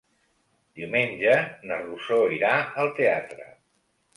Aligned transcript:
Diumenge 0.79 1.35
na 1.73 1.79
Rosó 1.83 2.17
irà 2.39 2.55
al 2.85 2.91
teatre. 3.03 3.47